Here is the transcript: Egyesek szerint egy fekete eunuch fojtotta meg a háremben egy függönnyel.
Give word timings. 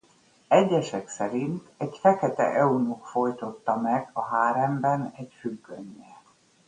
Egyesek 0.47 1.09
szerint 1.09 1.69
egy 1.77 1.97
fekete 1.97 2.43
eunuch 2.43 3.03
fojtotta 3.05 3.75
meg 3.75 4.09
a 4.13 4.21
háremben 4.21 5.13
egy 5.15 5.33
függönnyel. 5.39 6.21